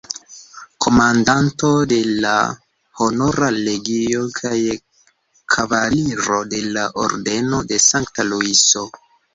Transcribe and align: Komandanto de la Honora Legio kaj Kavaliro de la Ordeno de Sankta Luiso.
Komandanto 0.85 1.69
de 1.91 1.99
la 2.23 2.31
Honora 3.05 3.51
Legio 3.59 4.25
kaj 4.41 4.57
Kavaliro 5.57 6.43
de 6.57 6.67
la 6.75 6.91
Ordeno 7.07 7.65
de 7.71 7.83
Sankta 7.91 8.31
Luiso. 8.35 8.89